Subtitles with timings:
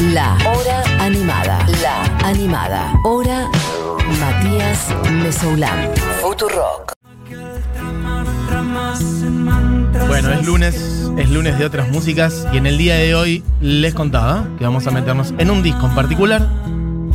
[0.00, 1.66] La Hora Animada.
[1.82, 2.92] La Animada.
[3.02, 3.48] Hora
[4.20, 5.90] Matías Mesoulán.
[6.22, 6.92] Futurock.
[10.06, 13.92] Bueno, es lunes, es lunes de otras músicas y en el día de hoy les
[13.92, 16.46] contaba que vamos a meternos en un disco en particular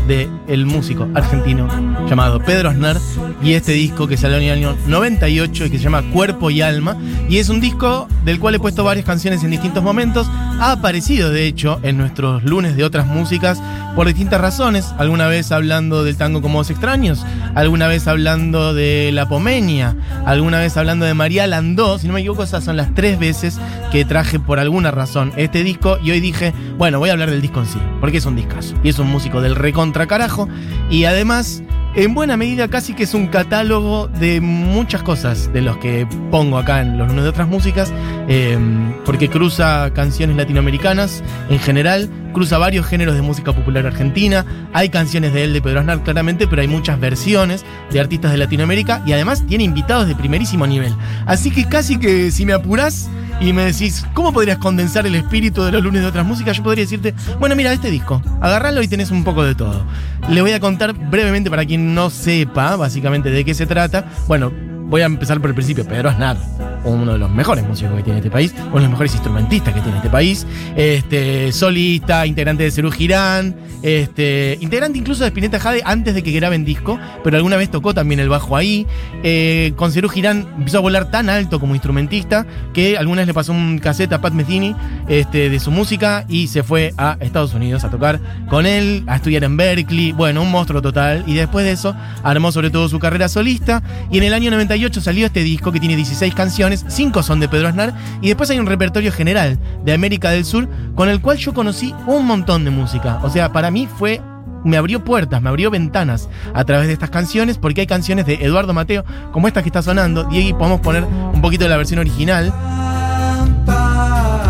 [0.05, 1.70] de el músico argentino
[2.09, 2.97] llamado Pedro Aznar
[3.41, 6.61] y este disco que salió en el año 98 y que se llama Cuerpo y
[6.61, 6.97] Alma
[7.29, 10.29] y es un disco del cual he puesto varias canciones en distintos momentos
[10.59, 13.61] ha aparecido de hecho en nuestros lunes de otras músicas
[13.95, 14.94] por distintas razones.
[14.98, 17.25] Alguna vez hablando del tango como dos extraños
[17.55, 21.97] alguna vez hablando de la Pomenia alguna vez hablando de María Landó.
[21.99, 23.59] Si no me equivoco esas son las tres veces
[23.91, 25.97] que traje por alguna razón este disco.
[26.03, 28.75] Y hoy dije bueno voy a hablar del disco en sí porque es un discazo
[28.83, 30.47] y es un músico del recontra carajo.
[30.89, 31.63] Y además,
[31.95, 36.57] en buena medida, casi que es un catálogo de muchas cosas de los que pongo
[36.57, 37.93] acá en los lunes de otras músicas,
[38.27, 38.57] eh,
[39.05, 44.46] porque cruza canciones latinoamericanas en general, cruza varios géneros de música popular argentina.
[44.73, 48.38] Hay canciones de él, de Pedro Aznar, claramente, pero hay muchas versiones de artistas de
[48.38, 50.94] Latinoamérica y además tiene invitados de primerísimo nivel.
[51.25, 53.09] Así que casi que si me apurás
[53.40, 56.58] y me decís, ¿cómo podrías condensar el espíritu de los lunes de otras músicas?
[56.58, 59.86] Yo podría decirte, bueno, mira, este disco, agarralo y tenés un poco de todo.
[60.30, 64.06] Le voy a contar brevemente para quien no sepa básicamente de qué se trata.
[64.28, 64.52] Bueno,
[64.86, 65.86] voy a empezar por el principio.
[65.86, 66.38] Pedro Aznar,
[66.86, 69.81] uno de los mejores músicos que tiene este país, uno de los mejores instrumentistas que
[69.81, 70.45] tiene este país,
[70.76, 76.31] este, solista, integrante de Cerú Girán, este, integrante incluso de Spinetta Jade antes de que
[76.31, 78.88] graben disco, pero alguna vez tocó también el bajo ahí.
[79.23, 83.34] Eh, con Cerú Girán empezó a volar tan alto como instrumentista que alguna vez le
[83.34, 84.75] pasó un cassette a Pat Metheny
[85.08, 89.18] este, de su música y se fue a Estados Unidos a tocar con él, a
[89.18, 91.23] estudiar en Berkeley, bueno, un monstruo total.
[91.28, 95.02] Y después de eso armó sobre todo su carrera solista y en el año 98
[95.02, 98.59] salió este disco que tiene 16 canciones, 5 son de Pedro Aznar y después hay
[98.59, 102.71] un repertorio general de América del Sur con el cual yo conocí un montón de
[102.71, 103.19] música.
[103.23, 104.21] O sea, para mí fue
[104.63, 108.35] me abrió puertas, me abrió ventanas a través de estas canciones, porque hay canciones de
[108.35, 110.23] Eduardo Mateo, como esta que está sonando.
[110.25, 112.53] Diego, podemos poner un poquito de la versión original.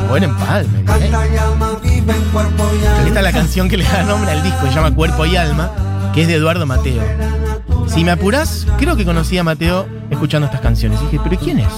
[0.07, 0.79] Buen empalme.
[0.79, 1.11] ¿eh?
[3.05, 5.71] Esta es la canción que le da nombre al disco, se llama Cuerpo y Alma,
[6.13, 7.01] que es de Eduardo Mateo.
[7.87, 10.99] Si me apurás, creo que conocí a Mateo escuchando estas canciones.
[11.01, 11.73] Y dije, ¿pero quién es?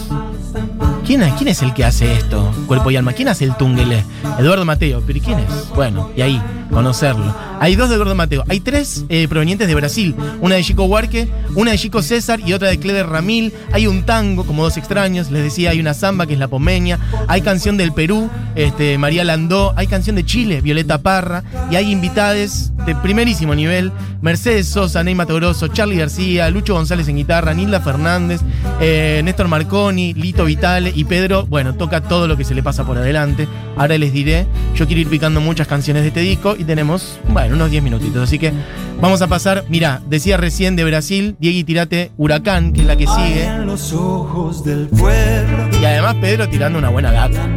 [1.15, 2.51] ¿Quién ¿Quién es el que hace esto?
[2.67, 3.13] Cuerpo y alma.
[3.13, 4.03] ¿Quién hace el tungele?
[4.37, 5.01] Eduardo Mateo.
[5.07, 5.69] ¿Pero quién es?
[5.73, 7.35] Bueno, y ahí, conocerlo.
[7.59, 8.43] Hay dos de Eduardo Mateo.
[8.49, 10.15] Hay tres eh, provenientes de Brasil.
[10.41, 13.53] Una de Chico Huarque, una de Chico César y otra de Cleder Ramil.
[13.71, 15.31] Hay un tango, como dos extraños.
[15.31, 16.99] Les decía, hay una samba que es La Pomeña.
[17.27, 19.73] Hay canción del Perú, este, María Landó.
[19.75, 21.43] Hay canción de Chile, Violeta Parra.
[21.71, 23.91] Y hay invitades de primerísimo nivel.
[24.21, 28.41] Mercedes Sosa, Ney Matoroso, Charlie García, Lucho González en guitarra, Nilda Fernández,
[28.81, 32.85] eh, Néstor Marconi, Lito Vitale y Pedro, bueno, toca todo lo que se le pasa
[32.85, 33.47] por adelante.
[33.77, 37.55] Ahora les diré, yo quiero ir picando muchas canciones de este disco y tenemos, bueno,
[37.55, 38.23] unos 10 minutitos.
[38.23, 38.51] Así que
[38.99, 43.07] vamos a pasar, mira, decía recién de Brasil, Diego tirate Huracán, que es la que
[43.07, 43.49] sigue.
[43.65, 45.69] los ojos del pueblo.
[45.81, 47.47] Y además Pedro tirando una buena gata.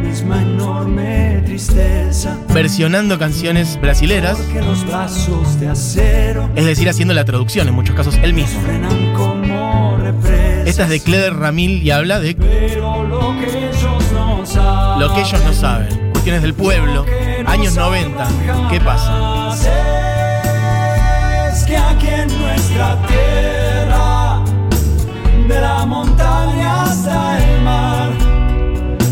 [2.53, 7.95] Versionando canciones brasileras, Porque los brazos de acero es decir, haciendo la traducción en muchos
[7.95, 8.59] casos él mismo.
[10.65, 14.99] Esta es de Cleder Ramil y habla de Pero lo que ellos no saben.
[14.99, 16.08] lo que ellos no saben.
[16.29, 17.05] Del pueblo,
[17.47, 18.27] años 90.
[18.69, 19.51] ¿Qué pasa?
[21.51, 24.39] Es que aquí en nuestra tierra,
[25.47, 28.11] de la montaña hasta el mar,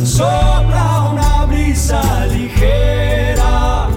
[0.05, 3.87] sopla una brisa ligera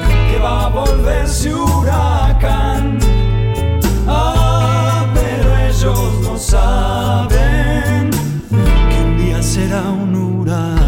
[0.00, 2.98] que va a volverse huracán.
[4.08, 8.10] Ah, pero ellos no saben
[8.88, 10.86] que un día será un huracán.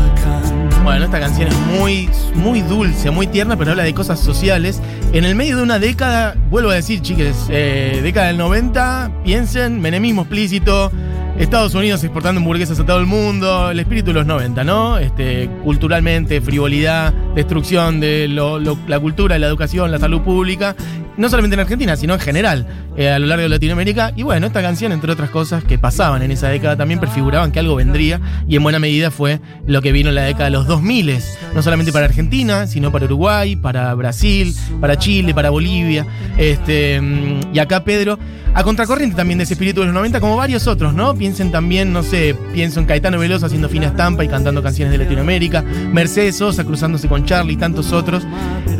[0.82, 4.80] Bueno, esta canción es muy, muy dulce, muy tierna, pero habla de cosas sociales.
[5.12, 9.80] En el medio de una década, vuelvo a decir, chiques, eh, década del 90, piensen,
[9.80, 10.90] menemismo explícito,
[11.38, 14.98] Estados Unidos exportando hamburguesas a todo el mundo, el espíritu de los 90, ¿no?
[14.98, 20.74] Este, culturalmente, frivolidad, destrucción de la cultura, la educación, la salud pública,
[21.18, 22.66] no solamente en Argentina, sino en general,
[22.96, 24.12] eh, a lo largo de Latinoamérica.
[24.16, 27.58] Y bueno, esta canción, entre otras cosas que pasaban en esa década, también prefiguraban que
[27.58, 30.66] algo vendría, y en buena medida fue lo que vino en la década de los
[30.66, 31.18] 2000,
[31.54, 36.06] no solamente para Argentina, sino para Uruguay, para Brasil, para Chile, para Bolivia.
[36.36, 38.18] Este, mm, y acá Pedro,
[38.54, 41.14] a contracorriente también de ese espíritu de los 90, como varios otros, ¿no?
[41.14, 44.98] Piensen también, no sé, pienso en Caetano Veloso haciendo fina estampa y cantando canciones de
[44.98, 48.26] Latinoamérica, Mercedes Sosa cruzándose con Charlie y tantos otros.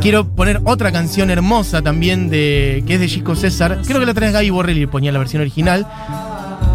[0.01, 3.79] Quiero poner otra canción hermosa también que es de Chico César.
[3.87, 5.87] Creo que la traes Gaby Borrelli, ponía la versión original.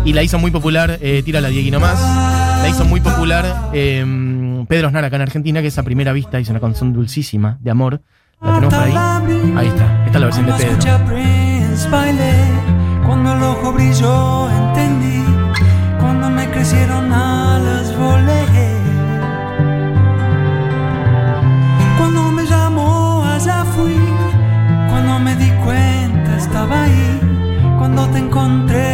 [0.05, 2.00] Y la hizo muy popular, eh, Tira la Dieguino más.
[2.61, 4.05] La hizo muy popular eh,
[4.67, 7.71] Pedro Aznar acá en Argentina, que es a primera vista hizo una canción dulcísima de
[7.71, 8.01] amor.
[8.41, 8.94] ¿La tenemos por ahí?
[9.55, 10.05] Ahí está.
[10.05, 10.77] Esta es la versión de Pedro.
[13.05, 15.23] Cuando a el ojo brilló entendí,
[16.00, 17.11] cuando me crecieron
[27.95, 28.93] cuando te encontré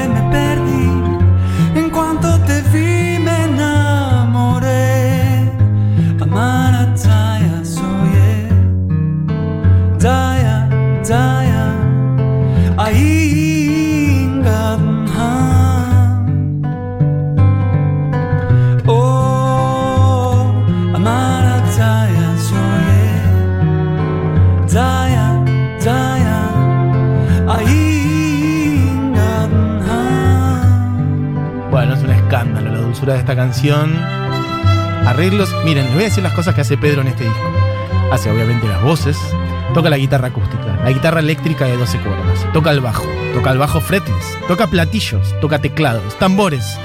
[33.07, 33.96] de esta canción.
[35.06, 35.54] Arreglos.
[35.63, 37.54] Miren, les voy a decir las cosas que hace Pedro en este disco.
[38.12, 39.18] Hace obviamente las voces.
[39.74, 42.46] Toca la guitarra acústica, la guitarra eléctrica de 12 cuerdas.
[42.54, 43.06] Toca el bajo.
[43.34, 44.38] Toca el bajo fretless.
[44.48, 45.34] Toca platillos.
[45.40, 46.18] Toca teclados.
[46.19, 46.78] Tambores.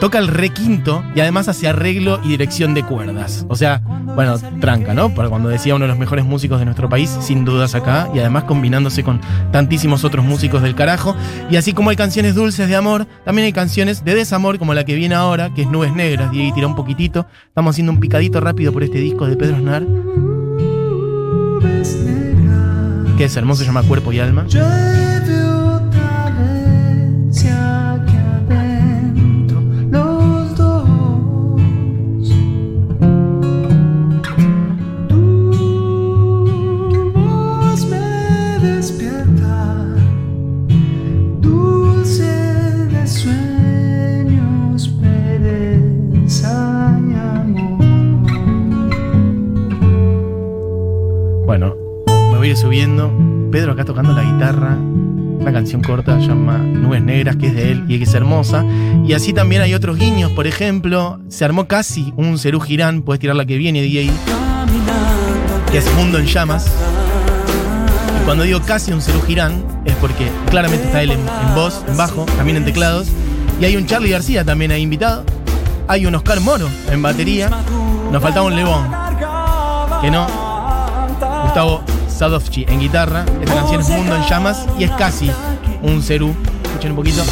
[0.00, 3.44] Toca el requinto y además hace arreglo y dirección de cuerdas.
[3.48, 3.82] O sea,
[4.14, 5.14] bueno, tranca, ¿no?
[5.14, 8.18] Para cuando decía uno de los mejores músicos de nuestro país, sin dudas acá, y
[8.18, 9.20] además combinándose con
[9.52, 11.16] tantísimos otros músicos del carajo.
[11.50, 14.84] Y así como hay canciones dulces de amor, también hay canciones de desamor, como la
[14.84, 16.30] que viene ahora, que es Nubes Negras.
[16.32, 17.26] Y tira un poquitito.
[17.48, 19.84] Estamos haciendo un picadito rápido por este disco de Pedro Aznar,
[23.16, 24.46] que es hermoso, se llama Cuerpo y Alma.
[55.50, 58.64] Una canción corta llama Nubes Negras, que es de él y que es hermosa.
[59.04, 63.18] Y así también hay otros guiños, por ejemplo, se armó casi un Cerú Girán, puedes
[63.18, 64.12] tirar la que viene, DJ,
[65.72, 66.70] que es Mundo en Llamas.
[68.20, 71.26] Y cuando digo casi un Cerú Girán, es porque claramente está él en,
[71.56, 73.08] voz, en bajo, también en teclados.
[73.60, 75.24] Y hay un Charlie García también ahí invitado.
[75.88, 77.50] Hay un Oscar Moro en batería.
[78.12, 78.88] Nos faltaba un León,
[80.00, 80.28] que no.
[81.42, 81.82] Gustavo
[82.20, 83.24] Sadovchi en guitarra.
[83.40, 85.32] Esta canción es Mundo en Llamas y es casi
[85.80, 86.36] un Cerú.
[86.64, 87.22] Escuchen un poquito.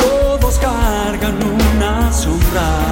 [0.00, 2.83] Todos cargan una sombra.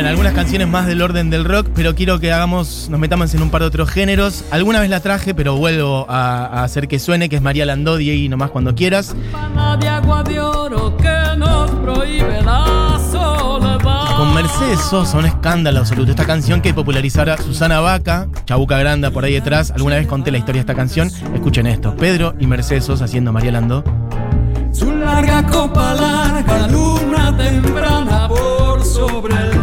[0.00, 3.42] Bueno, algunas canciones más del orden del rock, pero quiero que hagamos, nos metamos en
[3.42, 4.46] un par de otros géneros.
[4.50, 8.00] Alguna vez la traje, pero vuelvo a, a hacer que suene, que es María Landó,
[8.00, 9.14] y nomás cuando quieras.
[9.30, 14.16] Pana de agua de oro que nos prohíbe la soledad.
[14.16, 16.12] Con Mercedes Sosa, un escándalo absoluto.
[16.12, 19.70] Esta canción que popularizara Susana Vaca, Chabuca Granda por ahí detrás.
[19.70, 21.10] Alguna vez conté la historia de esta canción.
[21.34, 23.84] Escuchen esto: Pedro y Mercedes Sosa haciendo María Landó.
[24.72, 29.59] Su larga copa larga, luna temprana por sobre el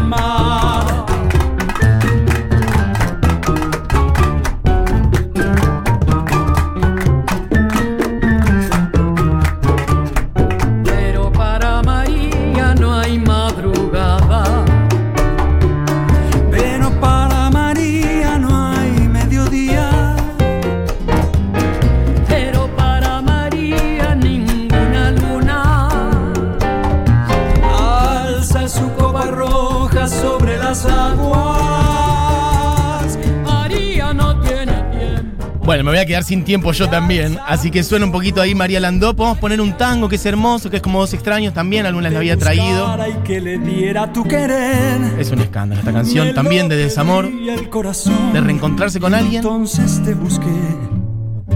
[35.88, 37.38] me voy a quedar sin tiempo yo también.
[37.48, 39.16] Así que suena un poquito ahí María Landó.
[39.16, 41.86] Podemos poner un tango que es hermoso, que es como dos extraños también.
[41.86, 42.94] Algunas la había traído.
[43.08, 45.00] Y que le diera tu querer.
[45.18, 46.34] Es un escándalo esta canción.
[46.34, 48.34] También de desamor, Y el corazón.
[48.34, 50.46] de reencontrarse con alguien Entonces te busqué,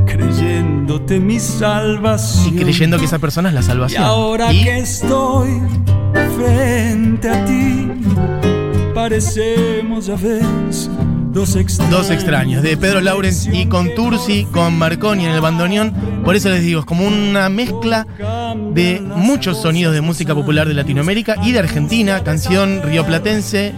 [0.06, 4.04] creyéndote mi y creyendo que esa persona es la Y salvación.
[4.04, 5.50] ahora Y que estoy
[6.38, 7.90] frente a ti,
[8.94, 10.90] parecemos, ya ves,
[11.34, 11.92] Dos extraños.
[11.98, 15.94] Dos extraños, de Pedro Laurens y con Tursi, con Marconi en el bandoneón.
[16.26, 18.06] Por eso les digo, es como una mezcla
[18.74, 22.22] de muchos sonidos de música popular de Latinoamérica y de Argentina.
[22.22, 23.74] Canción rioplatense,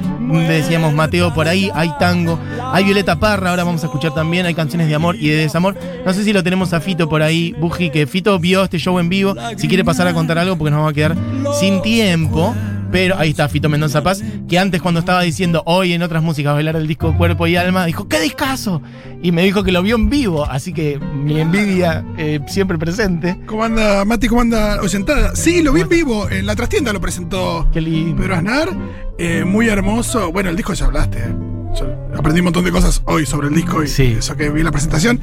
[0.47, 2.39] decíamos Mateo por ahí, hay tango,
[2.71, 5.77] hay Violeta Parra, ahora vamos a escuchar también, hay canciones de amor y de desamor.
[6.03, 8.97] No sé si lo tenemos a Fito por ahí, Buji, que Fito vio este show
[8.97, 9.35] en vivo.
[9.57, 11.15] Si quiere pasar a contar algo, porque nos vamos a quedar
[11.59, 12.55] sin tiempo.
[12.93, 16.53] Pero ahí está Fito Mendoza Paz, que antes cuando estaba diciendo hoy en otras músicas
[16.53, 18.83] bailar el disco Cuerpo y Alma, dijo, ¡qué discazo!
[19.23, 23.35] Y me dijo que lo vio en vivo, así que mi envidia eh, siempre presente.
[23.47, 24.27] ¿Cómo anda, Mati?
[24.27, 25.35] ¿Cómo anda Oyentada?
[25.35, 26.29] Sí, lo vi en vivo.
[26.29, 28.21] En la trastienda lo presentó Qué lindo.
[28.21, 28.69] Pedro Aznar.
[29.17, 30.31] Eh, muy hermoso.
[30.31, 31.17] Bueno, el disco ya hablaste.
[31.75, 34.15] Yo aprendí un montón de cosas hoy sobre el disco y Sí.
[34.19, 35.19] eso que vi en la presentación.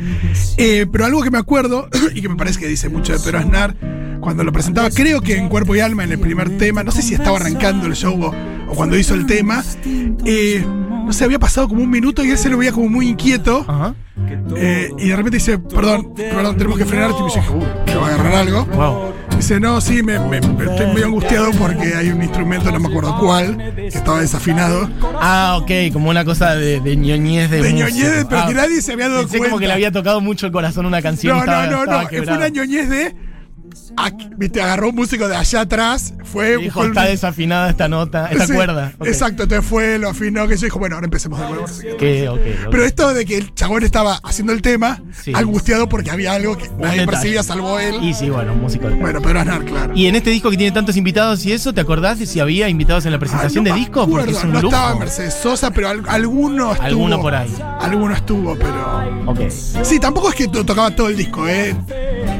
[0.56, 3.38] Eh, pero algo que me acuerdo y que me parece que dice mucho de Pedro
[3.38, 3.76] Aznar,
[4.20, 7.02] cuando lo presentaba, creo que en Cuerpo y Alma, en el primer tema, no sé
[7.02, 8.34] si estaba arrancando el show o,
[8.70, 9.62] o cuando hizo el tema,
[10.24, 13.08] eh, no sé, había pasado como un minuto y él se lo veía como muy
[13.08, 13.64] inquieto.
[13.66, 13.94] Ajá.
[14.56, 17.10] eh, y de repente dice, perdón, perdón, tenemos que frenar.
[17.10, 18.64] Y me dice, uh, que va a agarrar algo.
[18.66, 19.12] Wow.
[19.36, 22.88] Dice, no, sí, me, me- me- estoy medio angustiado porque hay un instrumento, no me
[22.88, 24.88] acuerdo cuál, que estaba desafinado.
[25.18, 28.82] Ah, ok, como una cosa de, de ñoñez de De ñoñez, pero Ah, que nadie
[28.82, 29.52] se había dado pensé cuenta.
[29.52, 31.34] como que le había tocado mucho el corazón una canción.
[31.38, 32.08] No, estaba- no, no, no.
[32.08, 33.16] Fue una ñoñez de.
[33.96, 36.56] Aquí, Viste, agarró un músico de allá atrás, fue.
[36.56, 38.92] Dijo, el- está desafinada esta nota, esta Sí, cuerda.
[39.04, 41.66] Exacto, entonces fue, lo afinó, que yo dijo, bueno, ahora empecemos de nuevo.
[42.70, 45.32] Pero esto de que el chabón estaba haciendo el tema, Sí.
[45.34, 47.06] angustiado porque había algo que nadie detalle.
[47.06, 47.96] percibía salvo él.
[48.02, 49.92] Y sí, bueno, un músico de Bueno, Pedro Aznar, claro.
[49.94, 52.68] Y en este disco que tiene tantos invitados y eso, ¿te acordás de si había
[52.68, 54.00] invitados en la presentación Ay, no de disco?
[54.08, 54.74] Porque acuerdo, es un no lujo.
[54.74, 56.86] estaba Mercedes Sosa, pero al- alguno estuvo.
[56.86, 57.54] Alguno por ahí.
[57.80, 59.10] Alguno estuvo, pero.
[59.26, 59.40] Ok.
[59.82, 61.74] Sí, tampoco es que to- tocaba todo el disco, ¿eh?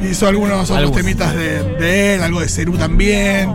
[0.09, 0.97] Hizo algunos otros Algunos.
[0.97, 3.49] temitas de, de él, algo de Cerú también.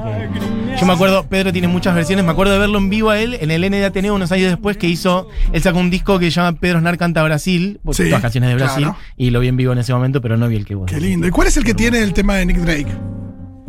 [0.78, 3.38] Yo me acuerdo, Pedro tiene muchas versiones, me acuerdo de verlo en vivo a él
[3.40, 6.26] en el N de Ateneo unos años después que hizo, él sacó un disco que
[6.26, 8.98] se llama Pedro Snar Canta Brasil, pues, Sí, todas canciones de Brasil, claro.
[9.16, 10.90] y lo vi en vivo en ese momento, pero no vi el que vos.
[10.90, 11.26] Qué lindo.
[11.26, 12.88] ¿Y cuál es el que tiene el tema de Nick Drake?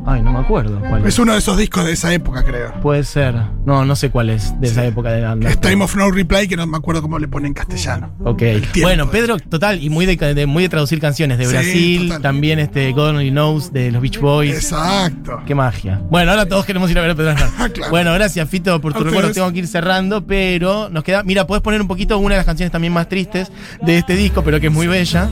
[0.10, 1.08] Ay, no me acuerdo cuál es.
[1.10, 2.74] Es uno de esos discos de esa época, creo.
[2.82, 3.36] Puede ser.
[3.66, 5.50] No, no sé cuál es de esa época de banda.
[5.50, 8.14] Es Time of No Reply, que no me acuerdo cómo le pone en castellano.
[8.24, 8.42] Ok.
[8.82, 12.22] Bueno, Pedro, total, y muy de, de- muy de traducir canciones de Sí, Brasil, total.
[12.22, 14.56] también este God Only Knows de los Beach Boys.
[14.56, 15.42] Exacto.
[15.46, 16.00] Qué magia.
[16.10, 17.36] Bueno, ahora todos queremos ir a ver a Pedro
[17.74, 17.90] claro.
[17.90, 19.34] Bueno, gracias, Fito, por tu recuerdo.
[19.34, 21.24] Tengo que ir cerrando, pero nos queda.
[21.24, 24.42] Mira, podés poner un poquito una de las canciones también más tristes de este disco,
[24.42, 25.28] pero que es muy bella.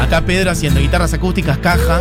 [0.00, 2.00] Acá Pedro haciendo guitarras acústicas, caja,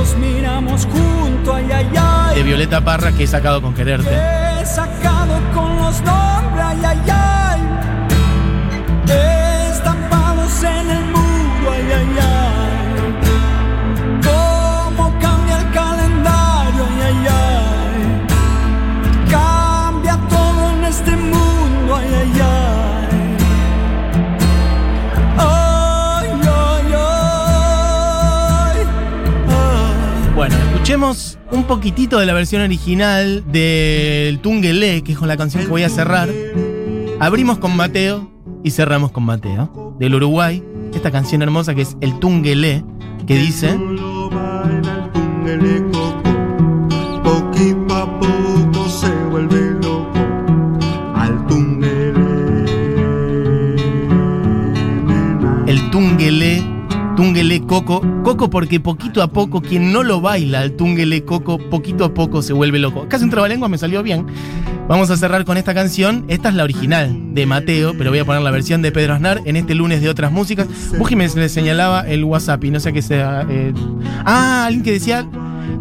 [0.00, 2.36] Dos miramos junto, ay, ay, ay.
[2.36, 4.08] de Violeta Parra, que he sacado con quererte.
[4.08, 7.29] He sacado con los nombres, ay, ay, ay.
[30.90, 35.70] Escuchemos un poquitito de la versión original del Tungelé, que es con la canción que
[35.70, 36.28] voy a cerrar.
[37.20, 38.28] Abrimos con Mateo
[38.64, 40.64] y cerramos con Mateo, del Uruguay.
[40.92, 42.84] Esta canción hermosa que es el Tungelé,
[43.24, 43.78] que dice.
[57.30, 58.02] Tungelé Coco.
[58.24, 62.42] Coco porque poquito a poco, quien no lo baila, el Tungelé Coco, poquito a poco
[62.42, 63.06] se vuelve loco.
[63.08, 64.26] Casi un trabalengua, me salió bien.
[64.88, 66.24] Vamos a cerrar con esta canción.
[66.26, 69.42] Esta es la original de Mateo, pero voy a poner la versión de Pedro Aznar
[69.44, 70.66] en este lunes de otras músicas.
[70.98, 73.46] Buji me señalaba el WhatsApp y no sé qué sea.
[73.48, 73.72] eh.
[74.24, 75.24] Ah, alguien que decía.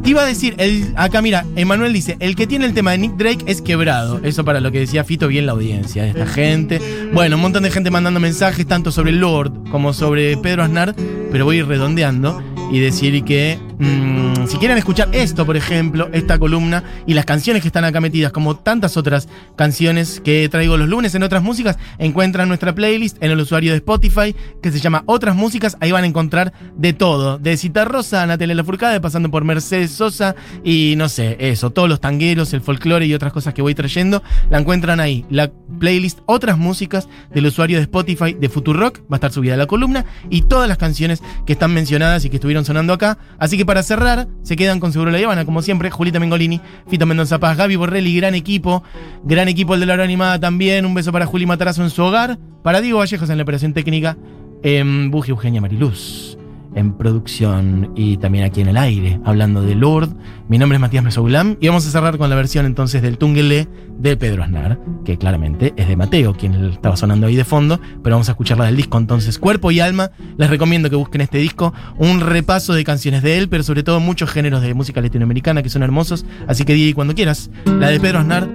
[0.09, 2.97] Te iba a decir, el, acá mira, Emanuel dice, el que tiene el tema de
[2.97, 4.19] Nick Drake es quebrado.
[4.23, 6.81] Eso para lo que decía Fito, bien la audiencia de esta gente.
[7.13, 10.95] Bueno, un montón de gente mandando mensajes, tanto sobre Lord como sobre Pedro Aznar,
[11.31, 16.09] pero voy a ir redondeando y decir que mm, si quieren escuchar esto, por ejemplo,
[16.13, 20.77] esta columna y las canciones que están acá metidas, como tantas otras canciones que traigo
[20.77, 24.79] los lunes en otras músicas, encuentran nuestra playlist en el usuario de Spotify que se
[24.79, 25.77] llama Otras Músicas.
[25.79, 30.35] Ahí van a encontrar de todo, de Cita Rosa, Natalia Lafourcade, pasando por Mercedes Sosa
[30.63, 34.23] y no sé, eso, todos los tangueros, el folclore y otras cosas que voy trayendo,
[34.49, 35.25] la encuentran ahí.
[35.29, 39.67] La playlist Otras Músicas del usuario de Spotify de Futurock va a estar subida la
[39.67, 43.17] columna y todas las canciones que están mencionadas y que estuvieron sonando acá.
[43.37, 47.05] Así que para cerrar, se quedan con Seguro La Habana, como siempre, Julita Mengolini, Fito
[47.05, 48.81] Mendoza Paz, Gaby Borrelli, gran equipo,
[49.23, 50.87] gran equipo el de la hora animada también.
[50.87, 54.17] Un beso para Juli Matarazo en su hogar, para Diego Vallejos en la operación técnica,
[54.63, 56.28] en Buji Eugenia Mariluz.
[56.75, 60.15] En producción y también aquí en el aire, hablando de Lourdes.
[60.47, 63.67] Mi nombre es Matías Mesoulam y vamos a cerrar con la versión entonces del Tungelé
[63.97, 68.15] de Pedro Aznar, que claramente es de Mateo, quien estaba sonando ahí de fondo, pero
[68.15, 70.11] vamos a escucharla del disco entonces, Cuerpo y Alma.
[70.37, 73.99] Les recomiendo que busquen este disco, un repaso de canciones de él, pero sobre todo
[73.99, 76.25] muchos géneros de música latinoamericana que son hermosos.
[76.47, 78.47] Así que di cuando quieras, la de Pedro Aznar,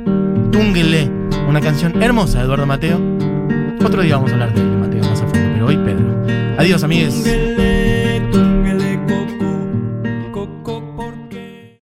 [0.50, 1.11] Tungelé,
[1.49, 3.00] una canción hermosa de Eduardo Mateo.
[3.85, 6.25] Otro día vamos a hablar de Mateo más a fondo, pero hoy Pedro.
[6.59, 7.53] Adiós, amigues.